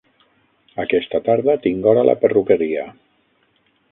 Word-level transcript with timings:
Aquesta 0.83 1.21
tarda 1.27 1.57
tinc 1.67 1.87
hora 1.91 2.03
a 2.05 2.07
la 2.11 2.17
perruqueria. 2.25 2.87